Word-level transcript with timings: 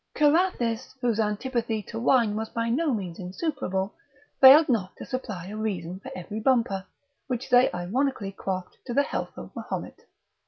Carathis, 0.15 0.95
whose 0.99 1.19
antipathy 1.19 1.83
to 1.83 1.99
wine 1.99 2.35
was 2.35 2.49
by 2.49 2.69
no 2.69 2.91
means 2.91 3.19
insuperable, 3.19 3.93
failed 4.39 4.67
not 4.67 4.95
to 4.97 5.05
supply 5.05 5.45
a 5.45 5.55
reason 5.55 5.99
for 5.99 6.11
every 6.15 6.39
bumper, 6.39 6.83
which 7.27 7.51
they 7.51 7.71
ironically 7.71 8.31
quaffed 8.31 8.79
to 8.87 8.95
the 8.95 9.03
health 9.03 9.37
of 9.37 9.55
Mahomet. 9.55 10.05